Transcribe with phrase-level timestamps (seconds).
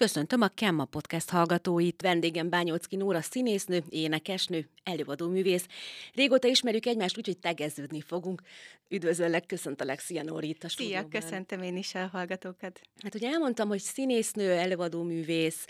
[0.00, 2.02] Köszöntöm a Kemma Podcast hallgatóit.
[2.02, 5.66] Vendégem Bányolcki Nóra színésznő, énekesnő, előadóművész.
[6.14, 8.42] Régóta ismerjük egymást, úgyhogy tegeződni fogunk.
[8.88, 12.80] Üdvözöllek, köszöntelek, szia Nóri itt a Szia, köszöntöm én is a hallgatókat.
[13.02, 15.64] Hát ugye elmondtam, hogy színésznő, előadóművész,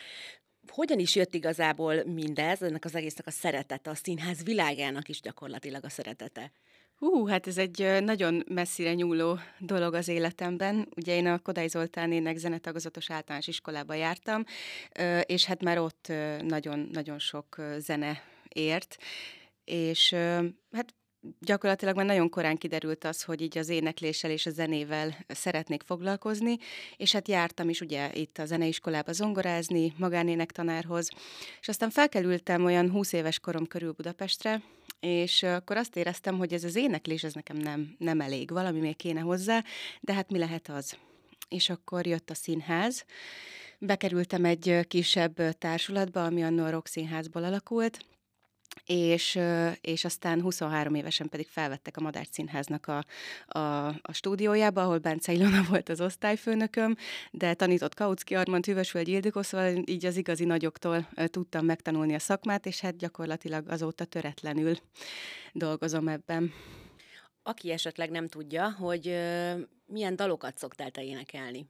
[0.67, 5.85] hogyan is jött igazából mindez, ennek az egésznek a szeretete, a színház világának is gyakorlatilag
[5.85, 6.53] a szeretete?
[7.01, 10.89] Hú, hát ez egy nagyon messzire nyúló dolog az életemben.
[10.96, 14.45] Ugye én a Kodály Zoltán ének zenetagozatos általános iskolába jártam,
[15.23, 16.12] és hát már ott
[16.43, 18.97] nagyon-nagyon sok zene ért,
[19.65, 20.15] és
[20.73, 20.95] hát
[21.41, 26.56] gyakorlatilag már nagyon korán kiderült az, hogy így az énekléssel és a zenével szeretnék foglalkozni,
[26.96, 31.09] és hát jártam is ugye itt a zeneiskolába zongorázni, magánének tanárhoz,
[31.60, 34.62] és aztán felkerültem olyan 20 éves korom körül Budapestre,
[35.01, 38.96] és akkor azt éreztem, hogy ez az éneklés, ez nekem nem, nem elég, valami még
[38.96, 39.65] kéne hozzá,
[40.01, 40.96] de hát mi lehet az?
[41.48, 43.05] És akkor jött a színház,
[43.79, 47.98] bekerültem egy kisebb társulatba, ami a Rock Színházból alakult,
[48.87, 49.38] és,
[49.80, 53.04] és aztán 23 évesen pedig felvettek a Madár Színháznak a,
[53.59, 56.96] a, a stúdiójába, ahol Bence Ilona volt az osztályfőnököm,
[57.30, 62.66] de tanított Kautsky Armand, Hüvösvölgy Ildikó, szóval így az igazi nagyoktól tudtam megtanulni a szakmát,
[62.66, 64.76] és hát gyakorlatilag azóta töretlenül
[65.53, 66.53] dolgozom ebben.
[67.43, 69.04] Aki esetleg nem tudja, hogy
[69.87, 71.66] milyen dalokat szoktál te énekelni?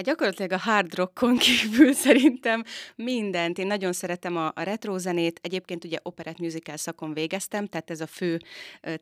[0.00, 2.64] Hát gyakorlatilag a hard rockon kívül szerintem
[2.96, 3.58] mindent.
[3.58, 8.00] Én nagyon szeretem a, a retro zenét, egyébként ugye operett musical szakon végeztem, tehát ez
[8.00, 8.38] a fő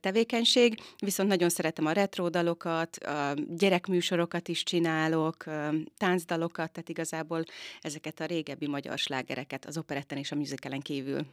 [0.01, 5.45] tevékenység, viszont nagyon szeretem a retro dalokat, a gyerekműsorokat is csinálok,
[5.97, 7.45] táncdalokat, tehát igazából
[7.81, 11.27] ezeket a régebbi magyar slágereket az operetten és a musicalen kívül.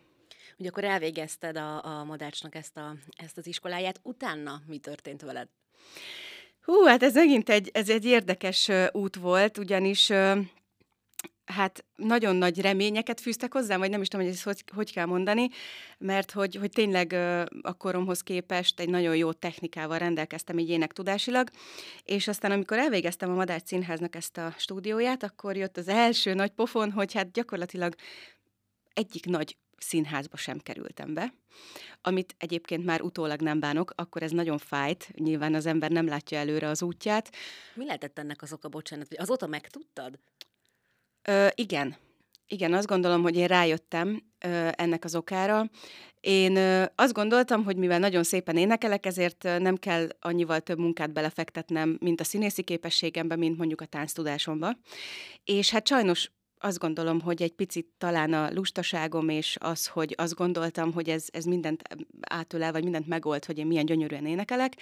[0.57, 5.47] Ugye akkor elvégezted a, a Madácsnak ezt, a, ezt az iskoláját, utána mi történt veled?
[6.65, 10.11] Hú, hát ez megint egy, ez egy érdekes út volt, ugyanis
[11.45, 15.05] hát nagyon nagy reményeket fűztek hozzám, vagy nem is tudom, hogy ezt hogy, hogy kell
[15.05, 15.49] mondani,
[15.97, 17.13] mert hogy, hogy tényleg
[17.61, 21.49] a koromhoz képest egy nagyon jó technikával rendelkeztem így énektudásilag,
[22.03, 26.51] és aztán amikor elvégeztem a Madár Színháznak ezt a stúdióját, akkor jött az első nagy
[26.51, 27.95] pofon, hogy hát gyakorlatilag
[28.93, 31.33] egyik nagy színházba sem kerültem be,
[32.01, 36.37] amit egyébként már utólag nem bánok, akkor ez nagyon fájt, nyilván az ember nem látja
[36.37, 37.31] előre az útját.
[37.73, 40.19] Mi lehetett ennek az oka, bocsánat, hogy azóta megtudtad?
[41.21, 41.95] Ö, igen,
[42.47, 45.69] igen, azt gondolom, hogy én rájöttem ö, ennek az okára.
[46.19, 51.13] Én ö, azt gondoltam, hogy mivel nagyon szépen énekelek, ezért nem kell annyival több munkát
[51.13, 54.77] belefektetnem, mint a színészi képességembe, mint mondjuk a tánctudásomba.
[55.43, 60.35] És hát sajnos azt gondolom, hogy egy picit talán a lustaságom, és az, hogy azt
[60.35, 61.81] gondoltam, hogy ez, ez mindent
[62.29, 64.73] átölel, vagy mindent megold, hogy én milyen gyönyörűen énekelek,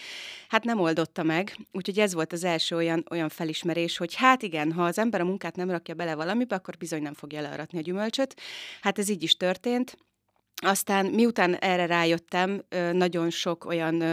[0.47, 1.57] hát nem oldotta meg.
[1.71, 5.25] Úgyhogy ez volt az első olyan, olyan felismerés, hogy hát igen, ha az ember a
[5.25, 8.35] munkát nem rakja bele valamibe, akkor bizony nem fogja learatni a gyümölcsöt.
[8.81, 9.97] Hát ez így is történt.
[10.63, 14.03] Aztán miután erre rájöttem, nagyon sok olyan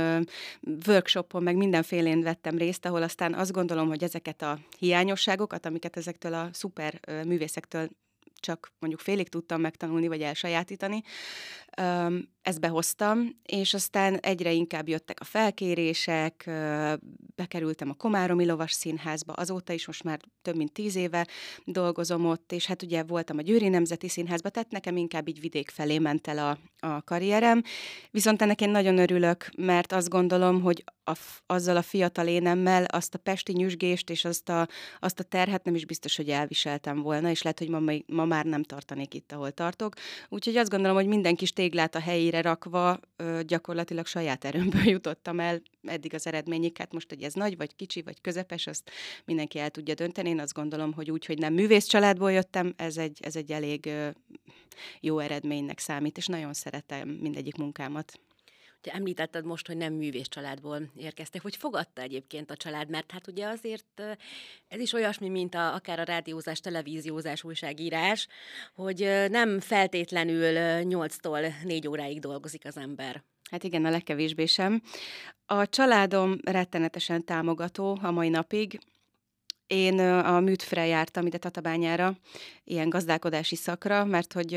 [0.87, 6.34] workshopon, meg mindenfélén vettem részt, ahol aztán azt gondolom, hogy ezeket a hiányosságokat, amiket ezektől
[6.34, 7.88] a szuper művészektől
[8.41, 11.03] csak mondjuk félig tudtam megtanulni, vagy elsajátítani,
[12.42, 16.50] ezt behoztam, és aztán egyre inkább jöttek a felkérések,
[17.34, 21.26] bekerültem a Komáromi Lovas Színházba, azóta is most már több mint tíz éve
[21.64, 25.70] dolgozom ott, és hát ugye voltam a Győri Nemzeti Színházba, tehát nekem inkább így vidék
[25.70, 27.62] felé ment el a, a karrierem,
[28.10, 31.12] viszont ennek én nagyon örülök, mert azt gondolom, hogy a,
[31.46, 34.69] azzal a fiatal énemmel azt a pesti nyüzsgést és azt a,
[35.00, 38.44] azt a terhet nem is biztos, hogy elviseltem volna, és lehet, hogy ma, ma már
[38.44, 39.94] nem tartanék itt, ahol tartok.
[40.28, 43.00] Úgyhogy azt gondolom, hogy minden kis téglát a helyére rakva
[43.47, 46.76] gyakorlatilag saját erőmből jutottam el eddig az eredményig.
[46.76, 48.91] Hát most, hogy ez nagy, vagy kicsi, vagy közepes, azt
[49.25, 50.28] mindenki el tudja dönteni.
[50.28, 53.91] Én azt gondolom, hogy úgy, hogy nem művész családból jöttem, ez egy, ez egy elég
[55.00, 58.20] jó eredménynek számít, és nagyon szeretem mindegyik munkámat.
[58.82, 61.42] Ugye említetted most, hogy nem művész családból érkeztek.
[61.42, 62.88] Hogy fogadta egyébként a család?
[62.88, 64.02] Mert hát ugye azért
[64.68, 68.28] ez is olyasmi, mint a, akár a rádiózás, televíziózás, újságírás,
[68.75, 68.99] hogy
[69.31, 70.52] nem feltétlenül
[70.88, 73.22] 8-tól 4 óráig dolgozik az ember.
[73.50, 74.82] Hát igen, a legkevésbé sem.
[75.46, 78.81] A családom rettenetesen támogató a mai napig.
[79.66, 82.16] Én a műtfre jártam ide Tatabányára,
[82.64, 84.55] ilyen gazdálkodási szakra, mert hogy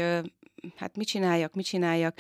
[0.75, 2.19] hát mit csináljak, mit csináljak,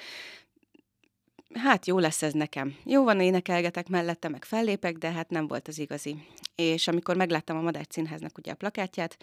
[1.53, 2.75] hát jó lesz ez nekem.
[2.85, 6.15] Jó van, énekelgetek mellette, meg fellépek, de hát nem volt az igazi.
[6.55, 9.17] És amikor megláttam a Madár Színháznak ugye a plakátját,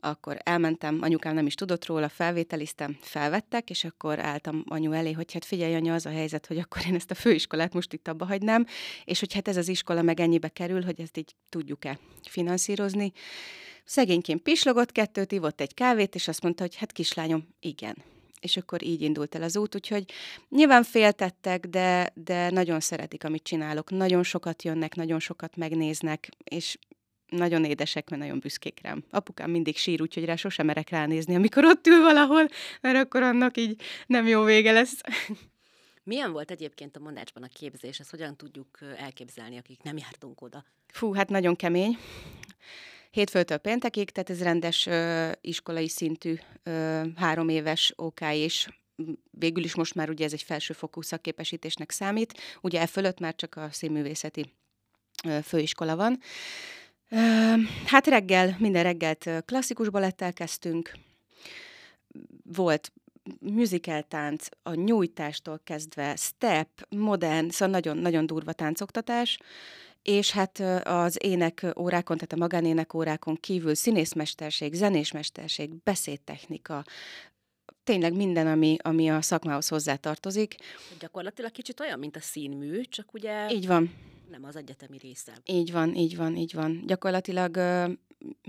[0.00, 5.32] akkor elmentem, anyukám nem is tudott róla, felvételiztem, felvettek, és akkor álltam anyu elé, hogy
[5.32, 8.24] hát figyelj anya, az a helyzet, hogy akkor én ezt a főiskolát most itt abba
[8.24, 8.66] hagynám,
[9.04, 11.98] és hogy hát ez az iskola meg ennyibe kerül, hogy ezt így tudjuk-e
[12.28, 13.12] finanszírozni.
[13.84, 17.96] Szegényként pislogott kettőt, ivott egy kávét, és azt mondta, hogy hát kislányom, igen.
[18.42, 20.04] És akkor így indult el az út, úgyhogy
[20.48, 23.90] nyilván féltettek, de, de nagyon szeretik, amit csinálok.
[23.90, 26.78] Nagyon sokat jönnek, nagyon sokat megnéznek, és
[27.26, 29.04] nagyon édesek, mert nagyon büszkék rám.
[29.10, 32.48] Apukám mindig sír, úgyhogy rá sosem merek ránézni, amikor ott ül valahol,
[32.80, 35.00] mert akkor annak így nem jó vége lesz.
[36.04, 38.00] Milyen volt egyébként a mondásban a képzés?
[38.00, 40.64] Ezt hogyan tudjuk elképzelni, akik nem jártunk oda?
[40.86, 41.98] Fú, hát nagyon kemény.
[43.12, 48.68] Hétfőtől péntekig, tehát ez rendes ö, iskolai szintű ö, három éves OK és
[49.30, 53.56] végül is most már ugye ez egy felsőfokú szakképesítésnek számít, ugye e fölött már csak
[53.56, 54.52] a színművészeti
[55.24, 56.18] ö, főiskola van.
[57.08, 57.16] Ö,
[57.86, 60.92] hát reggel, minden reggelt klasszikus balettel kezdtünk,
[62.44, 62.92] volt
[63.38, 69.38] musical tánc, a nyújtástól kezdve, step, modern, szóval nagyon-nagyon durva táncoktatás,
[70.02, 76.84] és hát az ének órákon, tehát a magánének órákon kívül színészmesterség, zenésmesterség, beszédtechnika,
[77.84, 80.54] tényleg minden, ami, ami a szakmához hozzátartozik.
[80.98, 83.50] Gyakorlatilag kicsit olyan, mint a színmű, csak ugye...
[83.50, 83.94] Így van.
[84.32, 85.32] Nem az egyetemi része.
[85.44, 86.82] Így van, így van, így van.
[86.86, 87.56] Gyakorlatilag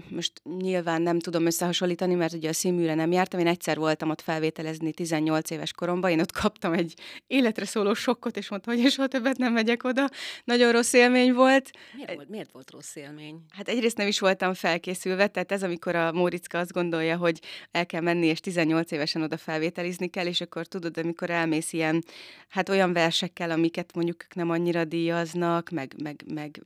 [0.10, 3.40] most nyilván nem tudom összehasonlítani, mert ugye a színműre nem jártam.
[3.40, 6.94] Én egyszer voltam ott felvételezni 18 éves koromban, én ott kaptam egy
[7.28, 10.10] életre szóló sokkot, és mondtam, hogy soha többet nem megyek oda.
[10.44, 11.70] Nagyon rossz élmény volt.
[11.96, 13.42] Miért volt, miért volt rossz élmény?
[13.50, 17.40] Hát egyrészt nem is voltam felkészülve, tehát ez, amikor a Móriczka azt gondolja, hogy
[17.72, 22.04] el kell menni, és 18 évesen oda felvételizni kell, és akkor tudod, amikor elmész ilyen,
[22.48, 26.62] hát olyan versekkel, amiket mondjuk nem annyira díjaznak, meg, meg, meg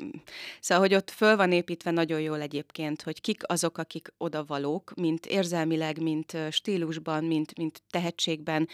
[0.60, 5.26] szóval, hogy ott föl van építve nagyon jól egyébként, hogy kik azok, akik odavalók, mint
[5.26, 8.68] érzelmileg, mint stílusban, mint, mint tehetségben,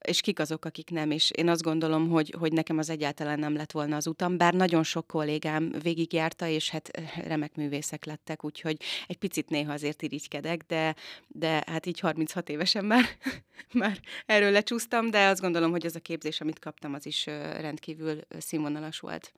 [0.00, 1.10] és kik azok, akik nem.
[1.10, 4.54] És én azt gondolom, hogy, hogy nekem az egyáltalán nem lett volna az utam, bár
[4.54, 6.90] nagyon sok kollégám végigjárta, és hát
[7.24, 8.76] remek művészek lettek, úgyhogy
[9.06, 10.94] egy picit néha azért irigykedek, de,
[11.28, 13.04] de hát így 36 évesen már,
[13.72, 17.26] már erről lecsúsztam, de azt gondolom, hogy az a képzés, amit kaptam, az is
[17.60, 19.32] rendkívül színvonalas volt.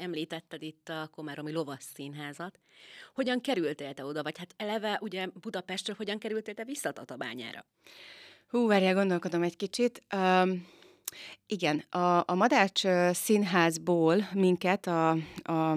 [0.00, 2.58] Említetted itt a Komáromi Lovas Színházat.
[3.14, 4.22] Hogyan kerültél te oda?
[4.22, 7.64] Vagy hát eleve ugye Budapestről hogyan kerültél te vissza Tatabányára?
[8.48, 10.02] Hú, várjál, gondolkodom egy kicsit.
[10.14, 10.66] Um,
[11.46, 12.82] igen, a, a Madács
[13.12, 15.10] Színházból minket a,
[15.42, 15.76] a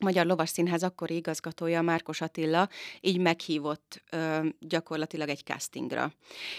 [0.00, 2.68] Magyar Lovas Színház akkori igazgatója, Márkos Attila,
[3.00, 6.12] így meghívott ö, gyakorlatilag egy castingra.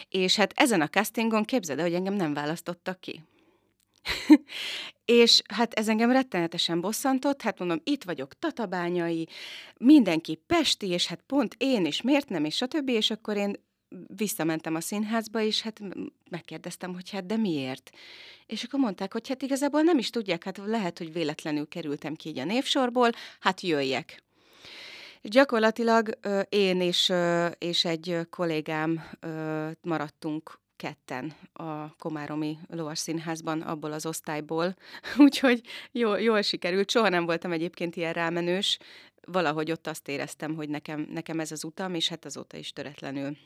[0.09, 3.23] És hát ezen a castingon képzeld hogy engem nem választottak ki.
[5.05, 9.27] és hát ez engem rettenetesen bosszantott, hát mondom, itt vagyok tatabányai,
[9.77, 13.63] mindenki pesti, és hát pont én, és miért nem, és stb., és akkor én
[14.15, 15.79] visszamentem a színházba, és hát
[16.29, 17.89] megkérdeztem, hogy hát de miért?
[18.45, 22.29] És akkor mondták, hogy hát igazából nem is tudják, hát lehet, hogy véletlenül kerültem ki
[22.29, 23.09] így a névsorból,
[23.39, 24.23] hát jöjjek.
[25.21, 26.09] És gyakorlatilag
[26.49, 27.13] én és,
[27.57, 29.03] és egy kollégám
[29.81, 34.75] maradtunk ketten a Komáromi Lovas Színházban, abból az osztályból,
[35.17, 35.61] úgyhogy
[35.91, 36.89] jól, jól sikerült.
[36.89, 38.77] Soha nem voltam egyébként ilyen rámenős,
[39.25, 43.37] valahogy ott azt éreztem, hogy nekem, nekem ez az utam, és hát azóta is töretlenül.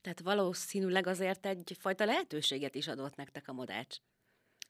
[0.00, 3.96] Tehát valószínűleg azért egyfajta lehetőséget is adott nektek a modács.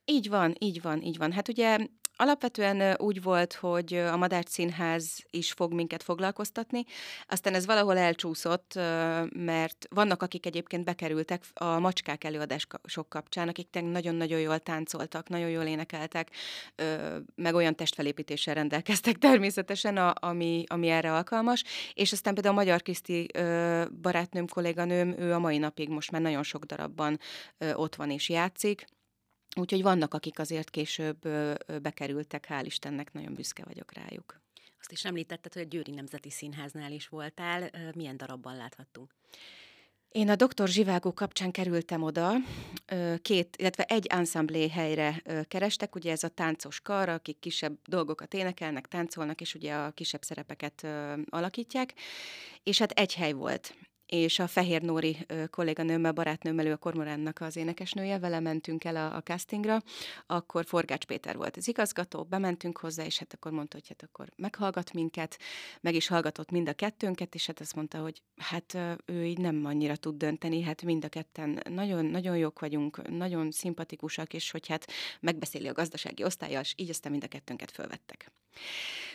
[0.05, 1.31] Így van, így van, így van.
[1.31, 1.77] Hát ugye
[2.17, 6.83] Alapvetően úgy volt, hogy a Madács Színház is fog minket foglalkoztatni,
[7.27, 8.73] aztán ez valahol elcsúszott,
[9.29, 15.63] mert vannak, akik egyébként bekerültek a macskák előadások kapcsán, akik nagyon-nagyon jól táncoltak, nagyon jól
[15.63, 16.29] énekeltek,
[17.35, 21.63] meg olyan testfelépítéssel rendelkeztek természetesen, ami, ami erre alkalmas,
[21.93, 23.27] és aztán például a Magyar Kriszti
[24.01, 27.19] barátnőm, kolléganőm, ő a mai napig most már nagyon sok darabban
[27.75, 28.85] ott van és játszik,
[29.55, 31.27] Úgyhogy vannak, akik azért később
[31.81, 34.41] bekerültek, hál' Istennek, nagyon büszke vagyok rájuk.
[34.79, 37.69] Azt is említetted, hogy a Győri Nemzeti Színháznál is voltál.
[37.95, 39.15] Milyen darabban láthattunk?
[40.09, 40.67] Én a Dr.
[40.67, 42.31] Zsivágó kapcsán kerültem oda,
[43.21, 48.87] két, illetve egy ensemble helyre kerestek, ugye ez a táncos kar, akik kisebb dolgokat énekelnek,
[48.87, 50.87] táncolnak, és ugye a kisebb szerepeket
[51.29, 51.93] alakítják,
[52.63, 55.17] és hát egy hely volt és a Fehér Nóri
[55.49, 59.81] kolléganőmmel, barátnőmmel, ő a Kormoránnak az énekesnője, vele mentünk el a, a castingra,
[60.25, 64.29] akkor Forgács Péter volt az igazgató, bementünk hozzá, és hát akkor mondta, hogy hát akkor
[64.35, 65.39] meghallgat minket,
[65.81, 69.65] meg is hallgatott mind a kettőnket, és hát azt mondta, hogy hát ő így nem
[69.65, 74.67] annyira tud dönteni, hát mind a ketten nagyon, nagyon jók vagyunk, nagyon szimpatikusak, és hogy
[74.67, 78.31] hát megbeszéli a gazdasági osztályjal, és így aztán mind a kettőnket fölvettek.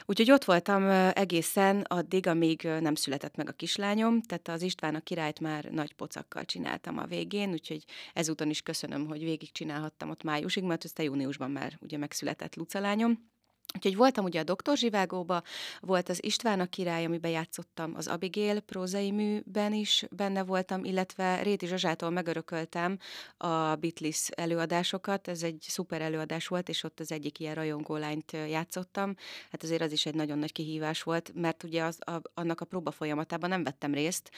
[0.07, 5.01] Úgyhogy ott voltam egészen addig, amíg nem született meg a kislányom, tehát az István a
[5.01, 10.23] királyt már nagy pocakkal csináltam a végén, úgyhogy ezúton is köszönöm, hogy végig csinálhattam ott
[10.23, 13.31] májusig, mert aztán júniusban már ugye megszületett Luca lányom.
[13.75, 15.43] Úgyhogy voltam ugye a Doktor Zsivágóba,
[15.81, 21.43] volt az István a király, amiben játszottam, az Abigail prózai műben is benne voltam, illetve
[21.43, 22.99] Réti Zsazsától megörököltem
[23.37, 29.15] a Beatles előadásokat, ez egy szuper előadás volt, és ott az egyik ilyen rajongólányt játszottam.
[29.50, 32.65] Hát azért az is egy nagyon nagy kihívás volt, mert ugye az, a, annak a
[32.65, 34.31] próba folyamatában nem vettem részt,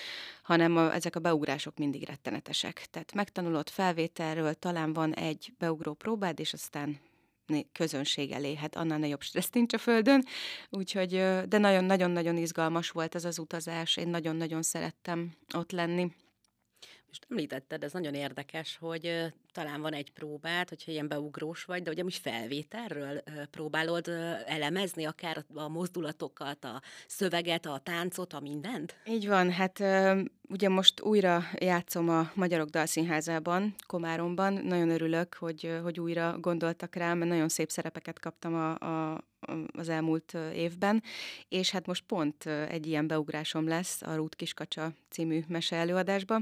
[0.42, 2.86] hanem a, ezek a beugrások mindig rettenetesek.
[2.90, 7.00] Tehát megtanulott felvételről, talán van egy beugró próbád, és aztán
[7.72, 8.54] közönség elé.
[8.54, 10.24] Hát annál nagyobb stressz nincs a Földön,
[10.70, 11.10] úgyhogy,
[11.48, 13.96] de nagyon-nagyon-nagyon izgalmas volt ez az utazás.
[13.96, 16.12] Én nagyon-nagyon szerettem ott lenni.
[17.12, 21.90] Most említetted, ez nagyon érdekes, hogy talán van egy próbát, hogyha ilyen beugrós vagy, de
[21.90, 24.08] ugye most felvételről próbálod
[24.46, 28.96] elemezni akár a mozdulatokat, a szöveget, a táncot, a mindent?
[29.06, 29.82] Így van, hát
[30.48, 34.52] ugye most újra játszom a Magyarok Dalszínházában, Komáromban.
[34.52, 39.24] Nagyon örülök, hogy, hogy újra gondoltak rám, mert nagyon szép szerepeket kaptam a, a,
[39.72, 41.02] az elmúlt évben,
[41.48, 46.40] és hát most pont egy ilyen beugrásom lesz a Rút Kiskacsa című mese előadásba,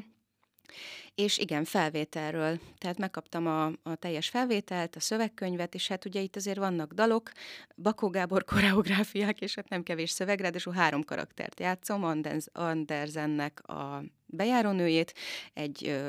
[1.14, 2.58] és igen, felvételről.
[2.78, 7.30] Tehát megkaptam a, a teljes felvételt, a szövegkönyvet, és hát ugye itt azért vannak dalok,
[7.76, 14.02] Bakó Gábor koreográfiák, és hát nem kevés szövegre, de három karaktert játszom, Anders, Andersennek a
[14.30, 15.14] bejárónőjét,
[15.52, 16.00] egy,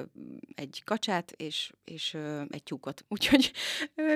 [0.55, 2.17] egy kacsát és, és
[2.49, 3.05] egy tyúkot.
[3.13, 3.51] Úgyhogy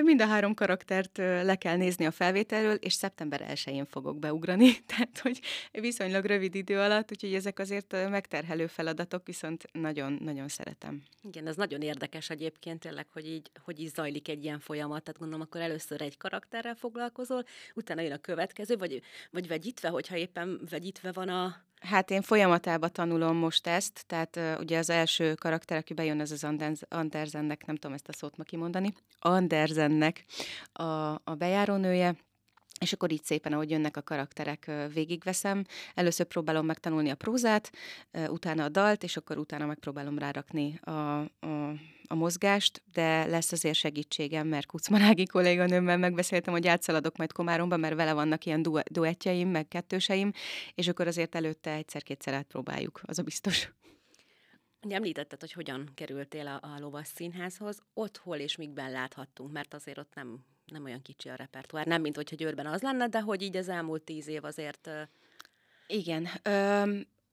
[0.02, 5.18] mind a három karaktert le kell nézni a felvételről, és szeptember 1-én fogok beugrani, tehát
[5.18, 5.40] hogy
[5.72, 11.02] viszonylag rövid idő alatt, úgyhogy ezek azért megterhelő feladatok, viszont nagyon-nagyon szeretem.
[11.22, 15.20] Igen, ez nagyon érdekes egyébként tényleg, hogy így, hogy így zajlik egy ilyen folyamat, tehát
[15.20, 17.44] gondolom akkor először egy karakterrel foglalkozol,
[17.74, 22.92] utána jön a következő, vagy, vagy vegyítve, hogyha éppen vegyítve van a, Hát én folyamatában
[22.92, 26.46] tanulom most ezt, tehát uh, ugye az első karakter, aki bejön, ez az
[26.88, 30.24] Andersennek, nem tudom ezt a szót ma kimondani, Andersennek
[30.72, 30.82] a,
[31.24, 32.16] a bejárónője,
[32.80, 35.64] és akkor így szépen, ahogy jönnek a karakterek, végigveszem.
[35.94, 37.70] Először próbálom megtanulni a prózát,
[38.28, 41.26] utána a dalt, és akkor utána megpróbálom rárakni a, a,
[42.08, 47.94] a mozgást, de lesz azért segítségem, mert Kucmanági kolléganőmmel megbeszéltem, hogy átszaladok majd Komáromba, mert
[47.94, 50.32] vele vannak ilyen du- duettjeim, meg kettőseim,
[50.74, 53.72] és akkor azért előtte egyszer-kétszer átpróbáljuk, az a biztos.
[54.82, 59.74] Ugye említetted, hogy hogyan kerültél a, a lovas színházhoz, ott hol és mikben láthattunk, mert
[59.74, 61.86] azért ott nem nem olyan kicsi a repertoár.
[61.86, 64.90] Nem, mint hogyha Győrben az lenne, de hogy így az elmúlt tíz év azért...
[65.86, 66.28] Igen.
[66.42, 66.82] Ö,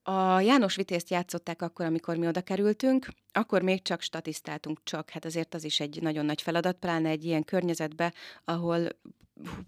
[0.04, 5.26] a János Vitézt játszották akkor, amikor mi oda kerültünk, akkor még csak statisztáltunk csak, hát
[5.26, 8.14] azért az is egy nagyon nagy feladat, pláne egy ilyen környezetbe,
[8.46, 8.88] ahol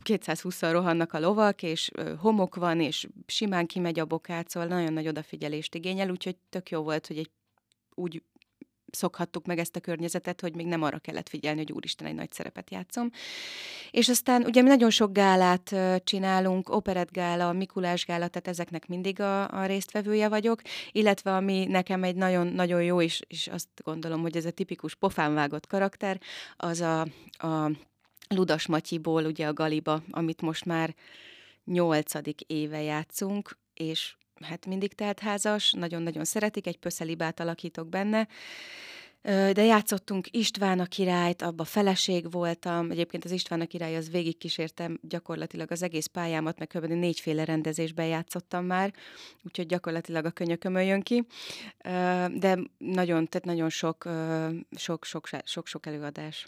[0.03, 5.07] 220-szal rohannak a lovak, és homok van, és simán kimegy a bokát, szóval nagyon nagy
[5.07, 7.31] odafigyelést igényel, úgyhogy tök jó volt, hogy egy
[7.95, 8.23] úgy
[8.95, 12.31] szokhattuk meg ezt a környezetet, hogy még nem arra kellett figyelni, hogy úristen, egy nagy
[12.31, 13.09] szerepet játszom.
[13.91, 19.61] És aztán ugye mi nagyon sok gálát csinálunk, operettgála, Mikulás gála, tehát ezeknek mindig a,
[19.61, 20.61] a résztvevője vagyok,
[20.91, 25.67] illetve ami nekem egy nagyon-nagyon jó, és, és azt gondolom, hogy ez a tipikus pofánvágott
[25.67, 26.19] karakter,
[26.57, 27.01] az a,
[27.47, 27.71] a
[28.27, 30.95] Ludas Matyiból, ugye a Galiba, amit most már
[31.65, 38.27] nyolcadik éve játszunk, és hát mindig teltházas, nagyon-nagyon szeretik, egy pöszelibát alakítok benne,
[39.25, 42.91] de játszottunk István a királyt, abba feleség voltam.
[42.91, 46.85] Egyébként az István a király az végigkísértem gyakorlatilag az egész pályámat, meg kb.
[46.85, 48.93] négyféle rendezésben játszottam már,
[49.43, 51.25] úgyhogy gyakorlatilag a könyökömön jön ki.
[52.33, 54.09] De nagyon, tehát nagyon sok,
[54.71, 56.47] sok, sok, sok, sok előadás.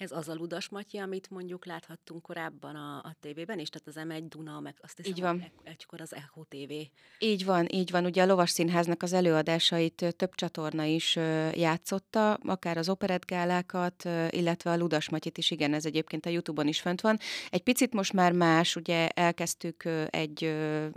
[0.00, 4.08] Ez az a Ludas Matyi, amit mondjuk láthattunk korábban a, a tévében is, tehát az
[4.08, 5.52] M1 Duna, meg azt hiszem, így van.
[5.62, 6.72] egykor az Echo TV.
[7.18, 8.04] Így van, így van.
[8.04, 11.16] Ugye a Lovas Színháznak az előadásait több csatorna is
[11.54, 16.80] játszotta, akár az operettgálákat, illetve a Ludas Matyit is, igen, ez egyébként a Youtube-on is
[16.80, 17.18] fönt van.
[17.50, 20.44] Egy picit most már más, ugye elkezdtük egy,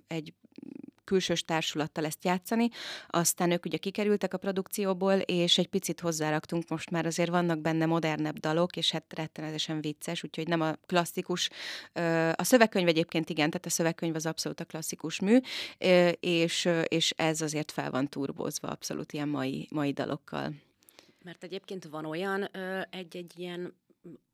[0.07, 0.33] egy
[1.03, 2.69] külsős társulattal ezt játszani,
[3.07, 7.85] aztán ők ugye kikerültek a produkcióból, és egy picit hozzáraktunk, most már azért vannak benne
[7.85, 11.49] modernebb dalok, és hát rettenetesen vicces, úgyhogy nem a klasszikus,
[12.33, 15.39] a szövegkönyv egyébként igen, tehát a szövegkönyv az abszolút a klasszikus mű,
[16.19, 20.53] és, és ez azért fel van turbózva abszolút ilyen mai, mai dalokkal.
[21.23, 22.49] Mert egyébként van olyan
[22.89, 23.73] egy-egy ilyen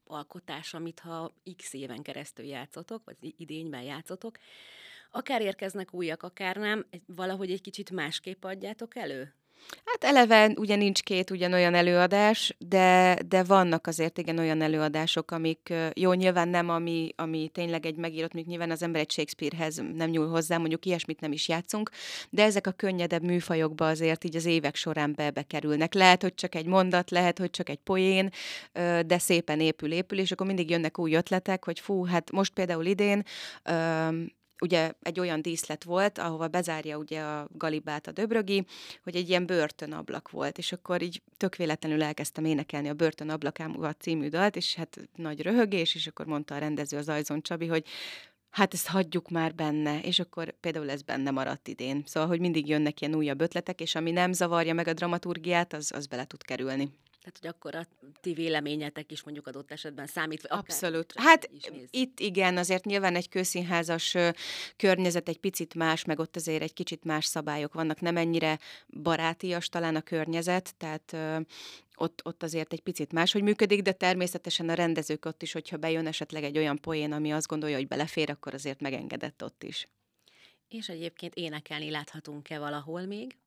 [0.06, 4.38] alkotás, amit ha x éven keresztül játszotok, vagy idényben játszotok,
[5.12, 9.34] akár érkeznek újak, akár nem, valahogy egy kicsit másképp adjátok elő?
[9.86, 15.74] Hát eleve ugye nincs két ugyanolyan előadás, de, de vannak azért igen olyan előadások, amik
[15.94, 20.10] jó, nyilván nem, ami, ami tényleg egy megírott, még nyilván az ember egy Shakespearehez nem
[20.10, 21.90] nyúl hozzá, mondjuk ilyesmit nem is játszunk,
[22.30, 25.94] de ezek a könnyedebb műfajokba azért így az évek során be bekerülnek.
[25.94, 28.30] Lehet, hogy csak egy mondat, lehet, hogy csak egy poén,
[29.06, 32.86] de szépen épül, épül, és akkor mindig jönnek új ötletek, hogy fú, hát most például
[32.86, 33.24] idén
[34.62, 38.66] ugye egy olyan díszlet volt, ahova bezárja ugye a galibát a döbrögi,
[39.04, 44.28] hogy egy ilyen börtönablak volt, és akkor így tök véletlenül elkezdtem énekelni a börtönablakám című
[44.28, 47.86] dalt, és hát nagy röhögés, és akkor mondta a rendező az Ajzon Csabi, hogy
[48.50, 52.04] hát ezt hagyjuk már benne, és akkor például ez benne maradt idén.
[52.06, 55.92] Szóval, hogy mindig jönnek ilyen újabb ötletek, és ami nem zavarja meg a dramaturgiát, az,
[55.96, 56.90] az bele tud kerülni.
[57.22, 57.86] Tehát, hogy akkor a
[58.22, 60.48] ti véleményetek is mondjuk adott esetben számít?
[60.48, 61.14] Abszolút.
[61.16, 61.50] Hát
[61.90, 64.16] itt igen, azért nyilván egy kőszínházas
[64.76, 69.70] környezet egy picit más, meg ott azért egy kicsit más szabályok vannak, nem ennyire barátias
[69.70, 71.16] talán a környezet, tehát
[71.96, 76.08] ott, ott azért egy picit máshogy működik, de természetesen a rendezők ott is, hogyha bejön
[76.08, 79.88] esetleg egy olyan poén, ami azt gondolja, hogy belefér, akkor azért megengedett ott is.
[80.68, 83.38] És egyébként énekelni láthatunk-e valahol még?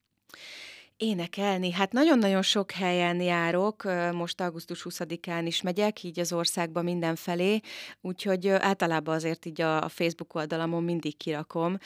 [0.96, 1.72] Énekelni?
[1.72, 3.82] Hát nagyon-nagyon sok helyen járok,
[4.12, 7.60] most augusztus 20-án is megyek, így az országban mindenfelé,
[8.00, 11.78] úgyhogy általában azért így a Facebook oldalamon mindig kirakom.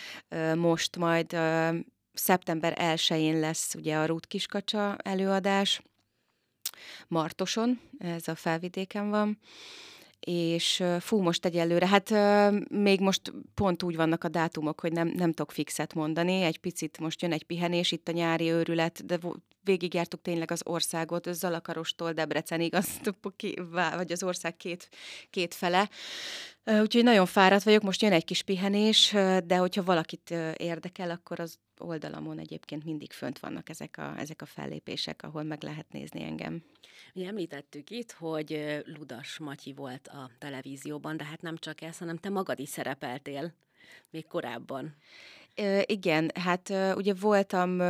[0.54, 1.36] Most majd
[2.12, 5.82] szeptember 1-én lesz ugye a Rút Kiskacsa előadás,
[7.08, 9.38] Martoson, ez a felvidéken van,
[10.20, 12.14] és fú, most egyelőre, hát
[12.70, 16.98] még most pont úgy vannak a dátumok, hogy nem, nem tudok fixet mondani, egy picit
[16.98, 19.18] most jön egy pihenés, itt a nyári őrület, de
[19.66, 23.14] végigjártuk tényleg az országot, Zalakarostól Debrecenig, azt,
[23.70, 24.88] vagy az ország két,
[25.30, 25.88] két fele.
[26.64, 29.10] Úgyhogy nagyon fáradt vagyok, most jön egy kis pihenés,
[29.44, 34.46] de hogyha valakit érdekel, akkor az oldalamon egyébként mindig fönt vannak ezek a, ezek a
[34.46, 36.62] fellépések, ahol meg lehet nézni engem.
[37.12, 42.16] Mi említettük itt, hogy Ludas Matyi volt a televízióban, de hát nem csak ez, hanem
[42.16, 43.54] te magad is szerepeltél
[44.10, 44.96] még korábban.
[45.86, 47.82] Igen, hát ugye voltam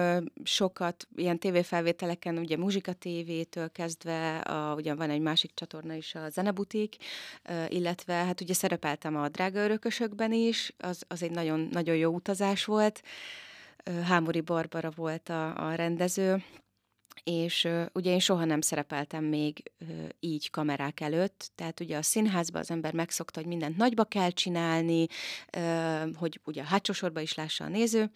[0.45, 6.29] sokat ilyen tévéfelvételeken, ugye Muzsika TV-től kezdve, a, ugye van egy másik csatorna is, a
[6.29, 6.97] Zenebutik,
[7.69, 12.65] illetve hát ugye szerepeltem a Drága Örökösökben is, az, az egy nagyon, nagyon jó utazás
[12.65, 13.03] volt.
[14.05, 16.43] Hámori Barbara volt a, a rendező,
[17.25, 19.73] és ugye én soha nem szerepeltem még
[20.21, 25.07] így kamerák előtt, tehát ugye a színházban az ember megszokta, hogy mindent nagyba kell csinálni,
[26.15, 28.11] hogy ugye a hátsó is lássa a néző,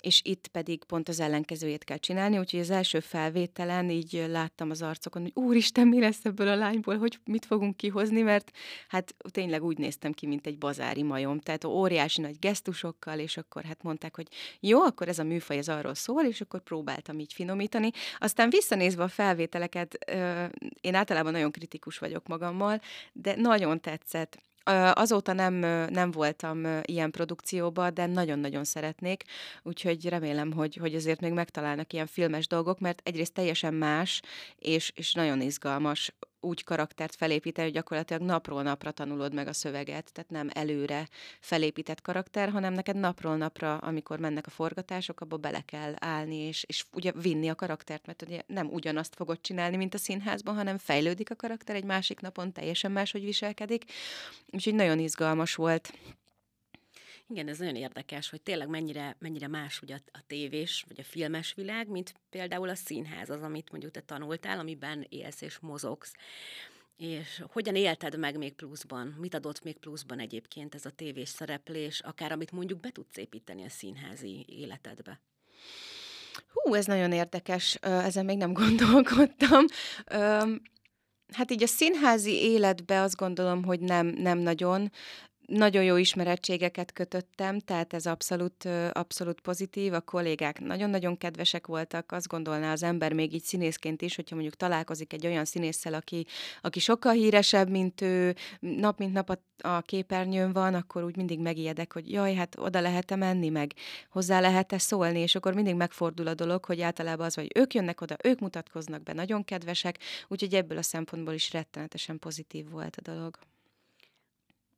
[0.00, 4.82] és itt pedig pont az ellenkezőjét kell csinálni, úgyhogy az első felvételen így láttam az
[4.82, 8.50] arcokon, hogy úristen, mi lesz ebből a lányból, hogy mit fogunk kihozni, mert
[8.88, 13.64] hát tényleg úgy néztem ki, mint egy bazári majom, tehát óriási nagy gesztusokkal, és akkor
[13.64, 14.28] hát mondták, hogy
[14.60, 17.90] jó, akkor ez a műfaj ez arról szól, és akkor próbáltam így finomítani.
[18.18, 19.94] Aztán visszanézve a felvételeket,
[20.80, 22.80] én általában nagyon kritikus vagyok magammal,
[23.12, 24.38] de nagyon tetszett.
[24.92, 25.54] Azóta nem,
[25.90, 29.24] nem voltam ilyen produkcióban, de nagyon-nagyon szeretnék,
[29.62, 34.22] úgyhogy remélem, hogy, hogy azért még megtalálnak ilyen filmes dolgok, mert egyrészt teljesen más,
[34.58, 36.14] és, és nagyon izgalmas
[36.46, 41.08] úgy karaktert felépíteni, hogy gyakorlatilag napról napra tanulod meg a szöveget, tehát nem előre
[41.40, 46.64] felépített karakter, hanem neked napról napra, amikor mennek a forgatások, abba bele kell állni, és,
[46.68, 50.78] és ugye vinni a karaktert, mert ugye nem ugyanazt fogod csinálni, mint a színházban, hanem
[50.78, 53.84] fejlődik a karakter, egy másik napon teljesen máshogy viselkedik,
[54.50, 55.92] úgyhogy nagyon izgalmas volt.
[57.28, 61.54] Igen, ez nagyon érdekes, hogy tényleg mennyire, mennyire más ugye a, tévés vagy a filmes
[61.54, 66.12] világ, mint például a színház, az, amit mondjuk te tanultál, amiben élsz és mozogsz.
[66.96, 69.06] És hogyan élted meg még pluszban?
[69.06, 73.64] Mit adott még pluszban egyébként ez a tévés szereplés, akár amit mondjuk be tudsz építeni
[73.64, 75.20] a színházi életedbe?
[76.52, 79.64] Hú, ez nagyon érdekes, ezen még nem gondolkodtam.
[81.32, 84.90] Hát így a színházi életbe azt gondolom, hogy nem, nem nagyon
[85.46, 89.92] nagyon jó ismerettségeket kötöttem, tehát ez abszolút, abszolút pozitív.
[89.92, 94.56] A kollégák nagyon-nagyon kedvesek voltak, azt gondolná az ember még így színészként is, hogyha mondjuk
[94.56, 96.26] találkozik egy olyan színésszel, aki,
[96.60, 101.40] aki sokkal híresebb, mint ő, nap mint nap a, a képernyőn van, akkor úgy mindig
[101.40, 103.72] megijedek, hogy jaj, hát oda lehet-e menni, meg
[104.10, 108.00] hozzá lehet-e szólni, és akkor mindig megfordul a dolog, hogy általában az, hogy ők jönnek
[108.00, 113.10] oda, ők mutatkoznak be, nagyon kedvesek, úgyhogy ebből a szempontból is rettenetesen pozitív volt a
[113.10, 113.38] dolog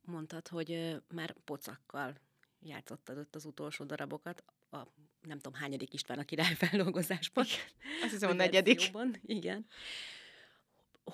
[0.09, 2.15] mondtad, hogy már pocakkal
[2.61, 4.79] játszottad ott az utolsó darabokat, a
[5.23, 7.45] nem tudom hányadik István a király feldolgozásban.
[8.03, 8.91] Azt hiszem a negyedik.
[9.23, 9.67] Igen.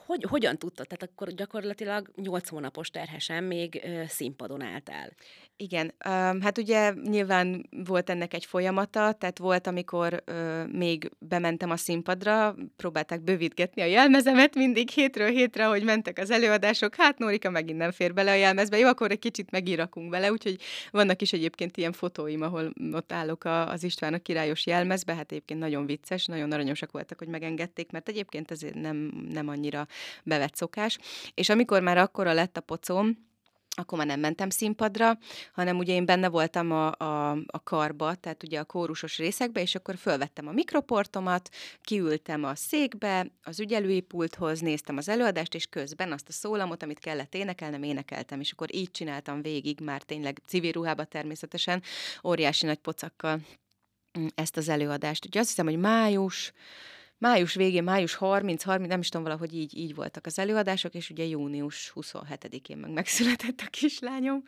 [0.06, 0.86] Hogy, hogyan tudtad?
[0.86, 5.12] Tehát akkor gyakorlatilag 8 hónapos terhesen még ö, színpadon álltál.
[5.56, 5.94] Igen,
[6.40, 12.54] hát ugye nyilván volt ennek egy folyamata, tehát volt, amikor ö, még bementem a színpadra,
[12.76, 17.90] próbálták bővítgetni a jelmezemet mindig hétről hétre, hogy mentek az előadások, hát Nórika megint nem
[17.90, 20.56] fér bele a jelmezbe, jó, akkor egy kicsit megírakunk bele, úgyhogy
[20.90, 25.32] vannak is egyébként ilyen fotóim, ahol ott állok a, az István a királyos jelmezbe, hát
[25.32, 29.83] egyébként nagyon vicces, nagyon aranyosak voltak, hogy megengedték, mert egyébként ez nem, nem annyira
[30.24, 30.98] bevett szokás.
[31.34, 33.32] És amikor már akkora lett a pocom,
[33.76, 35.18] akkor már nem mentem színpadra,
[35.52, 39.74] hanem ugye én benne voltam a, a, a karba, tehát ugye a kórusos részekbe, és
[39.74, 46.12] akkor fölvettem a mikroportomat, kiültem a székbe, az ügyelői pulthoz, néztem az előadást, és közben
[46.12, 50.72] azt a szólamot, amit kellett énekelnem, énekeltem, és akkor így csináltam végig, már tényleg civil
[50.72, 51.82] ruhába természetesen,
[52.24, 53.40] óriási nagy pocakkal
[54.18, 55.24] mm, ezt az előadást.
[55.24, 56.52] Ugye azt hiszem, hogy május,
[57.18, 61.10] május végén, május 30, 30, nem is tudom, valahogy így, így voltak az előadások, és
[61.10, 64.42] ugye június 27-én meg megszületett a kislányom,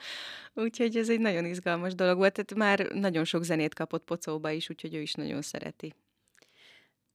[0.54, 4.70] úgyhogy ez egy nagyon izgalmas dolog volt, tehát már nagyon sok zenét kapott pocóba is,
[4.70, 5.94] úgyhogy ő is nagyon szereti.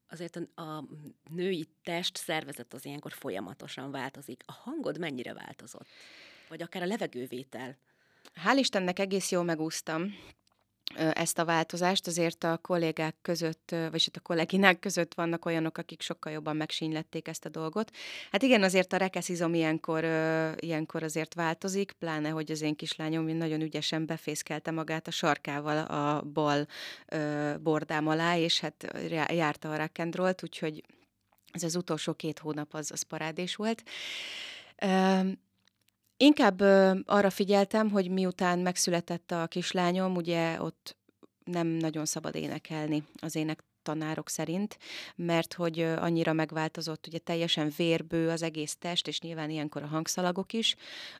[0.10, 0.84] Azért a, a
[1.30, 4.44] női test szervezet az ilyenkor folyamatosan változik.
[4.46, 5.88] A hangod mennyire változott?
[6.50, 7.78] Vagy akár a levegővétel?
[8.46, 10.14] Hál' Istennek egész jól megúsztam
[10.96, 16.02] ezt a változást, azért a kollégák között, vagy hát a kolléginák között vannak olyanok, akik
[16.02, 17.92] sokkal jobban megsínlették ezt a dolgot.
[18.32, 20.04] Hát igen, azért a rekeszizom ilyenkor,
[20.60, 26.22] ilyenkor azért változik, pláne, hogy az én kislányom nagyon ügyesen befészkelte magát a sarkával a
[26.22, 26.68] bal
[27.60, 28.94] bordám alá, és hát
[29.28, 30.84] járta a rock'n'rollt, úgyhogy
[31.52, 33.84] ez az utolsó két hónap az, az parádés volt.
[36.22, 40.98] Inkább ö, arra figyeltem, hogy miután megszületett a kislányom, ugye ott
[41.44, 44.78] nem nagyon szabad énekelni az ének tanárok szerint,
[45.16, 50.54] mert hogy annyira megváltozott, ugye teljesen vérbő az egész test, és nyilván ilyenkor a hangszalagok
[50.54, 50.76] is.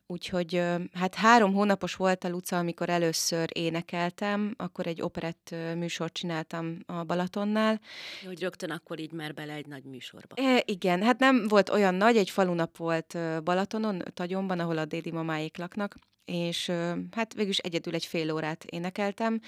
[0.08, 6.78] Úgyhogy hát három hónapos volt a Luca, amikor először énekeltem, akkor egy operett műsort csináltam
[6.86, 7.80] a Balatonnál.
[8.26, 10.36] Hogy rögtön akkor így már bele egy nagy műsorba.
[10.36, 15.12] E, igen, hát nem volt olyan nagy, egy falunap volt Balatonon, Tagyonban, ahol a dédi
[15.12, 15.96] mamáik laknak,
[16.26, 16.72] és
[17.12, 19.42] hát végül is egyedül egy fél órát énekeltem,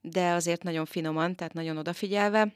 [0.00, 2.54] de azért nagyon finoman, tehát nagyon odafigyelve.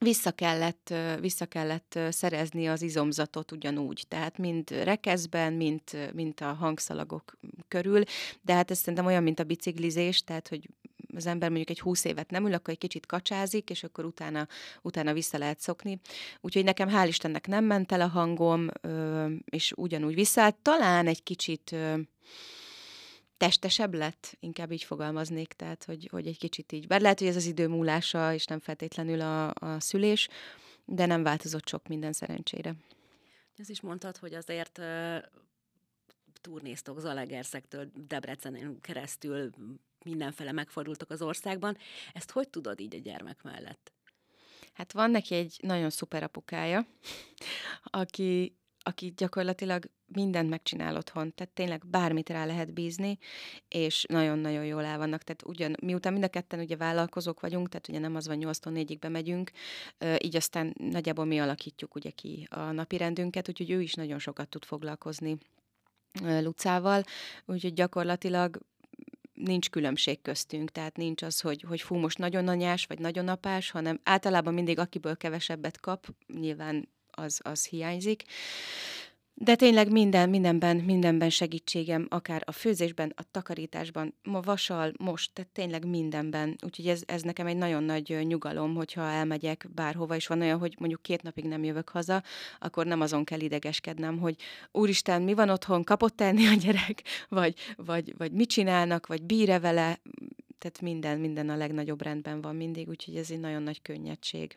[0.00, 7.38] Vissza kellett, vissza kellett szerezni az izomzatot ugyanúgy, tehát mind rekeszben, mint, mint a hangszalagok
[7.68, 8.02] körül,
[8.42, 10.68] de hát ez szerintem olyan, mint a biciklizés, tehát hogy
[11.14, 14.46] az ember mondjuk egy húsz évet nem ül, akkor egy kicsit kacsázik, és akkor utána,
[14.82, 16.00] utána vissza lehet szokni.
[16.40, 18.68] Úgyhogy nekem hál' Istennek nem ment el a hangom,
[19.44, 20.56] és ugyanúgy visszaállt.
[20.56, 21.76] Talán egy kicsit
[23.38, 27.36] testesebb lett, inkább így fogalmaznék, tehát hogy, hogy egy kicsit így, bár lehet, hogy ez
[27.36, 30.28] az idő múlása, és nem feltétlenül a, a szülés,
[30.84, 32.74] de nem változott sok minden szerencsére.
[33.56, 35.18] Ez is mondtad, hogy azért uh,
[36.40, 39.50] turnéztok Zalaegerszektől Debrecenen keresztül
[40.04, 41.76] mindenfele megfordultok az országban.
[42.12, 43.92] Ezt hogy tudod így a gyermek mellett?
[44.72, 46.86] Hát van neki egy nagyon szuper apukája,
[47.84, 48.56] aki
[48.88, 53.18] aki gyakorlatilag mindent megcsinál otthon, tehát tényleg bármit rá lehet bízni,
[53.68, 55.22] és nagyon-nagyon jól el vannak.
[55.22, 58.72] Tehát ugyan, miután mind a ketten ugye vállalkozók vagyunk, tehát ugye nem az van 8-tól
[58.74, 59.50] 4-ig bemegyünk,
[60.18, 64.48] így aztán nagyjából mi alakítjuk ugye ki a napi rendünket, úgyhogy ő is nagyon sokat
[64.48, 65.38] tud foglalkozni
[66.22, 67.02] Lucával,
[67.44, 68.58] úgyhogy gyakorlatilag
[69.34, 73.70] nincs különbség köztünk, tehát nincs az, hogy, hogy fú, most nagyon anyás, vagy nagyon apás,
[73.70, 78.24] hanem általában mindig akiből kevesebbet kap, nyilván az, az hiányzik.
[79.40, 85.50] De tényleg minden, mindenben, mindenben segítségem, akár a főzésben, a takarításban, ma vasal, most, tehát
[85.50, 86.56] tényleg mindenben.
[86.64, 90.74] Úgyhogy ez, ez nekem egy nagyon nagy nyugalom, hogyha elmegyek bárhova, és van olyan, hogy
[90.78, 92.22] mondjuk két napig nem jövök haza,
[92.58, 94.36] akkor nem azon kell idegeskednem, hogy
[94.72, 99.58] úristen, mi van otthon, kapott tenni a gyerek, vagy, vagy, vagy mit csinálnak, vagy bíre
[99.58, 100.00] vele,
[100.58, 104.54] tehát minden, minden a legnagyobb rendben van mindig, úgyhogy ez egy nagyon nagy könnyedség.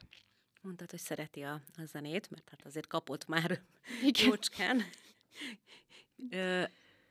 [0.61, 3.61] Mondtad, hogy szereti a, a zenét, mert hát azért kapott már
[4.25, 4.81] jócskán.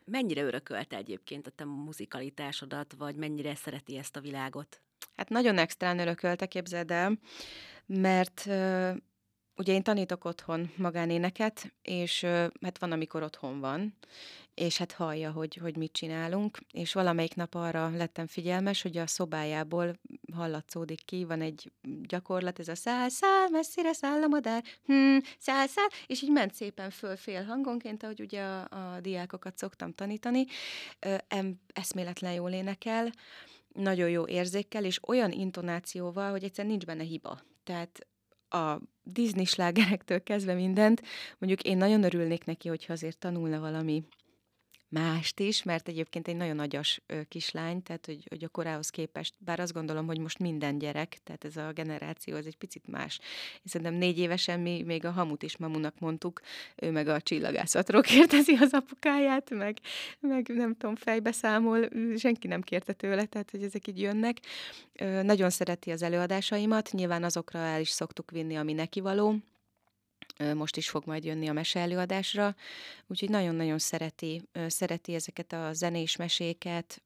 [0.05, 4.81] mennyire örökölte egyébként a te muzikalitásodat, vagy mennyire szereti ezt a világot?
[5.17, 7.19] Hát nagyon extrán örökölte, képzeld el,
[7.87, 8.47] mert
[9.61, 12.25] ugye én tanítok otthon magánéneket, és
[12.61, 13.95] hát van, amikor otthon van,
[14.55, 19.07] és hát hallja, hogy, hogy mit csinálunk, és valamelyik nap arra lettem figyelmes, hogy a
[19.07, 19.99] szobájából
[20.35, 25.67] hallatszódik ki, van egy gyakorlat, ez a száll, száll, messzire száll a madár, hm, száll,
[25.67, 30.47] száll, és így ment szépen föl fél hangonként, ahogy ugye a, a diákokat szoktam tanítani,
[31.29, 33.13] em, eszméletlen jól énekel,
[33.75, 37.41] nagyon jó érzékkel, és olyan intonációval, hogy egyszerűen nincs benne hiba.
[37.65, 38.07] Tehát
[38.49, 38.81] a
[39.13, 41.03] Disney slágerektől kezdve mindent.
[41.39, 44.05] Mondjuk én nagyon örülnék neki, hogyha azért tanulna valami
[44.91, 49.61] mást is, mert egyébként egy nagyon agyas kislány, tehát hogy, hogy a korához képest, bár
[49.61, 53.19] azt gondolom, hogy most minden gyerek, tehát ez a generáció, ez egy picit más.
[53.55, 56.41] Én szerintem négy évesen mi még a hamut is mamunak mondtuk,
[56.77, 59.79] ő meg a csillagászatról kérdezi az apukáját, meg,
[60.21, 64.37] meg nem tudom, fejbe számol, senki nem kérte tőle, tehát hogy ezek így jönnek.
[65.23, 69.37] Nagyon szereti az előadásaimat, nyilván azokra el is szoktuk vinni, ami neki való,
[70.55, 72.55] most is fog majd jönni a mese előadásra,
[73.07, 77.03] úgyhogy nagyon-nagyon szereti, szereti ezeket a zenés meséket,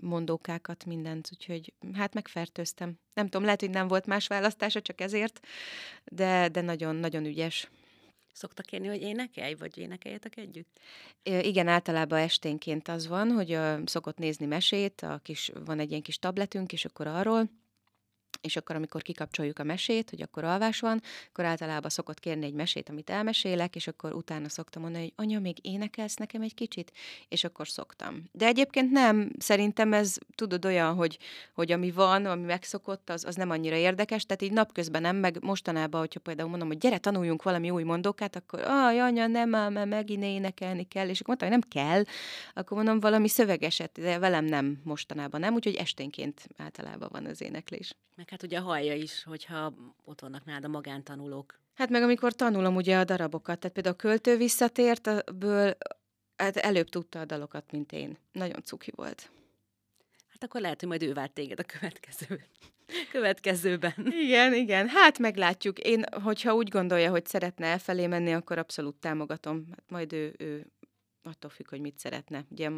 [0.00, 2.98] mondókákat, mindent, úgyhogy hát megfertőztem.
[3.14, 5.46] Nem tudom, lehet, hogy nem volt más választása, csak ezért,
[6.04, 7.70] de, de nagyon-nagyon ügyes.
[8.32, 10.80] Szoktak kérni, hogy énekelj, vagy énekeljetek együtt?
[11.22, 16.18] Igen, általában esténként az van, hogy szokott nézni mesét, a kis, van egy ilyen kis
[16.18, 17.50] tabletünk, és akkor arról,
[18.40, 22.52] és akkor, amikor kikapcsoljuk a mesét, hogy akkor alvás van, akkor általában szokott kérni egy
[22.52, 26.92] mesét, amit elmesélek, és akkor utána szoktam mondani, hogy anya, még énekelsz nekem egy kicsit?
[27.28, 28.24] És akkor szoktam.
[28.32, 31.18] De egyébként nem, szerintem ez, tudod, olyan, hogy,
[31.54, 35.42] hogy ami van, ami megszokott, az, az nem annyira érdekes, tehát így napközben nem, meg
[35.42, 39.86] mostanában, hogyha például mondom, hogy gyere, tanuljunk valami új mondókát, akkor, ah, anya, nem mert
[39.86, 42.04] megint énekelni kell, és akkor mondtam, hogy nem kell,
[42.54, 47.94] akkor mondom valami szövegeset, de velem nem mostanában nem, úgyhogy esténként általában van az éneklés.
[48.20, 51.60] Meg hát ugye hallja is, hogyha ott vannak nálad a magántanulók.
[51.74, 55.76] Hát meg amikor tanulom ugye a darabokat, tehát például a költő visszatért, ből
[56.36, 58.18] hát előbb tudta a dalokat, mint én.
[58.32, 59.30] Nagyon cuki volt.
[60.28, 62.44] Hát akkor lehet, hogy majd ő vált téged a következő,
[63.10, 63.94] következőben.
[64.06, 64.88] Igen, igen.
[64.88, 65.78] Hát meglátjuk.
[65.78, 69.66] Én, hogyha úgy gondolja, hogy szeretne elfelé menni, akkor abszolút támogatom.
[69.70, 70.66] Hát majd ő, ő
[71.22, 72.44] attól függ, hogy mit szeretne.
[72.50, 72.70] Ugye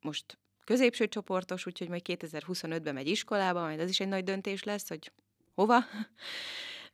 [0.00, 4.88] most középső csoportos, úgyhogy majd 2025-ben megy iskolába, majd az is egy nagy döntés lesz,
[4.88, 5.12] hogy
[5.54, 5.78] hova.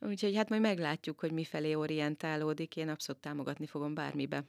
[0.01, 2.77] Úgyhogy hát majd meglátjuk, hogy mifelé orientálódik.
[2.77, 4.45] Én abszolút támogatni fogom bármibe.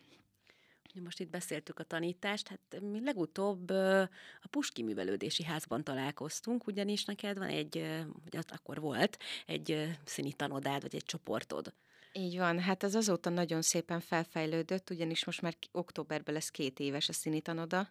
[1.04, 3.70] Most itt beszéltük a tanítást, hát mi legutóbb
[4.42, 7.86] a Puski Művelődési Házban találkoztunk, ugyanis neked van egy,
[8.32, 11.74] vagy akkor volt, egy színi tanodád, vagy egy csoportod.
[12.14, 17.10] Így van, hát az azóta nagyon szépen felfejlődött, ugyanis most már októberben lesz két éves
[17.10, 17.90] a színi tanoda.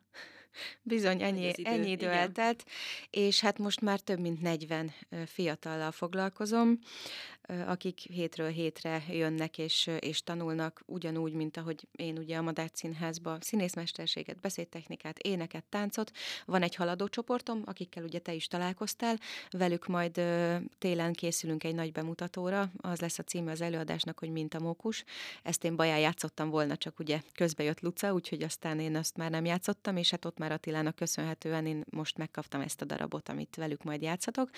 [0.82, 2.18] Bizony, ennyi, idő, ennyi idő igen.
[2.18, 2.64] eltelt,
[3.10, 4.92] és hát most már több mint 40
[5.26, 6.78] fiatallal foglalkozom,
[7.66, 13.36] akik hétről hétre jönnek és, és tanulnak ugyanúgy, mint ahogy én ugye a Madách Színházba
[13.40, 16.10] színészmesterséget, beszédtechnikát, éneket, táncot.
[16.44, 19.18] Van egy haladó csoportom, akikkel ugye te is találkoztál,
[19.50, 20.20] velük majd
[20.78, 25.04] télen készülünk egy nagy bemutatóra, az lesz a címe az előadásnak, hogy mint a mókus.
[25.42, 29.30] Ezt én baján játszottam volna, csak ugye közbe jött Luca, úgyhogy aztán én azt már
[29.30, 33.56] nem játszottam, és hát ott már Attilának köszönhetően én most megkaptam ezt a darabot, amit
[33.56, 34.50] velük majd játszatok.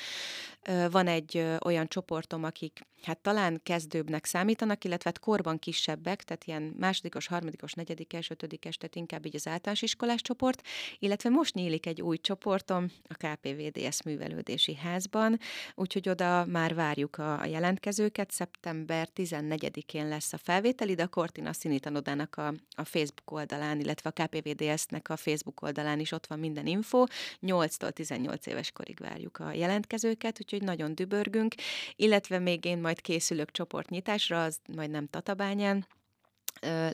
[0.90, 6.74] Van egy olyan csoportom, akik hát talán kezdőbbnek számítanak, illetve hát korban kisebbek, tehát ilyen
[6.78, 10.62] másodikos, harmadikos, negyedikes, ötödikes, tehát inkább így az általános iskolás csoport,
[10.98, 15.38] illetve most nyílik egy új csoportom a KPVDS művelődési házban,
[15.74, 22.36] úgyhogy oda már várjuk a jelentkezőket, szeptember 14-én lesz a felvétel, de a Cortina Színitanodának
[22.36, 27.04] a, a Facebook oldalán, illetve a KPVDS-nek a Facebook oldalán is ott van minden info.
[27.42, 31.54] 8-tól 18 éves korig várjuk a jelentkezőket, úgyhogy nagyon dübörgünk,
[31.96, 35.86] illetve még én majd készülök csoportnyitásra, az majd nem Tatabányán,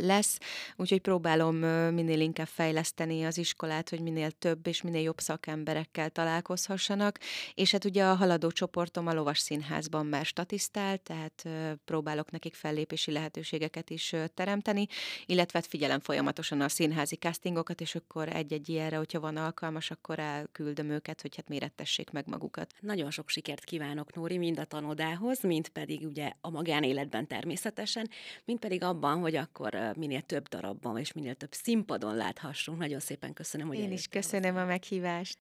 [0.00, 0.38] lesz,
[0.76, 1.56] úgyhogy próbálom
[1.94, 7.18] minél inkább fejleszteni az iskolát, hogy minél több és minél jobb szakemberekkel találkozhassanak,
[7.54, 11.48] és hát ugye a haladó csoportom a Lovas Színházban már statisztál, tehát
[11.84, 14.86] próbálok nekik fellépési lehetőségeket is teremteni,
[15.26, 20.18] illetve hát figyelem folyamatosan a színházi castingokat, és akkor egy-egy ilyenre, hogyha van alkalmas, akkor
[20.18, 22.74] elküldöm őket, hogy hát mérettessék meg magukat.
[22.80, 28.10] Nagyon sok sikert kívánok, Nóri, mind a tanodához, mind pedig ugye a magánéletben természetesen,
[28.44, 32.78] mind pedig abban, hogy akkor akkor minél több darabban és minél több színpadon láthassunk.
[32.78, 35.36] Nagyon szépen köszönöm, hogy Én is köszönöm a meghívást.